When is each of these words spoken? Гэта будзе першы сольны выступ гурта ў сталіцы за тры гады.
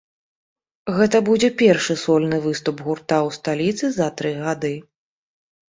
Гэта 0.97 1.17
будзе 1.27 1.49
першы 1.59 1.97
сольны 2.05 2.41
выступ 2.47 2.83
гурта 2.87 3.17
ў 3.29 3.39
сталіцы 3.39 3.85
за 4.01 4.11
тры 4.17 4.35
гады. 4.43 4.75